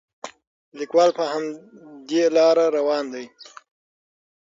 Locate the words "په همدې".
1.17-2.23